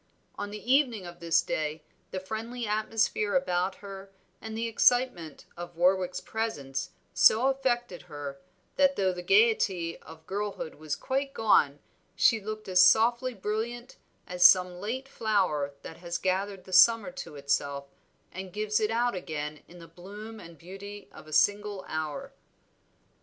On 0.35 0.49
the 0.49 0.73
evening 0.73 1.05
of 1.05 1.19
this 1.19 1.43
day 1.43 1.83
the 2.09 2.19
friendly 2.19 2.65
atmosphere 2.65 3.35
about 3.35 3.75
her, 3.85 4.09
and 4.41 4.57
the 4.57 4.67
excitement 4.67 5.45
of 5.55 5.75
Warwick's 5.75 6.19
presence 6.21 6.89
so 7.13 7.49
affected 7.49 8.01
her, 8.09 8.39
that 8.77 8.95
though 8.95 9.13
the 9.13 9.21
gayety 9.21 9.97
of 9.97 10.25
girlhood 10.25 10.73
was 10.73 10.95
quite 10.95 11.35
gone 11.35 11.77
she 12.15 12.41
looked 12.41 12.67
as 12.67 12.81
softly 12.83 13.35
brilliant 13.35 13.97
as 14.25 14.43
some 14.43 14.81
late 14.81 15.07
flower 15.07 15.75
that 15.83 15.97
has 15.97 16.17
gathered 16.17 16.63
the 16.63 16.73
summer 16.73 17.11
to 17.11 17.35
itself 17.35 17.85
and 18.31 18.51
gives 18.53 18.79
it 18.79 18.89
out 18.89 19.13
again 19.13 19.61
in 19.67 19.77
the 19.77 19.87
bloom 19.87 20.39
and 20.39 20.57
beauty 20.57 21.09
of 21.11 21.27
a 21.27 21.31
single 21.33 21.85
hour. 21.87 22.33